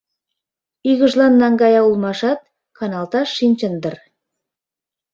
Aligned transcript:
Игыжлан 0.89 1.33
наҥгая 1.41 1.81
улмашат, 1.87 2.39
каналташ 2.77 3.27
шинчын 3.37 3.73
дыр. 3.83 3.95